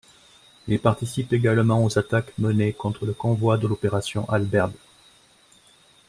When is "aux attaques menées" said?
1.85-2.73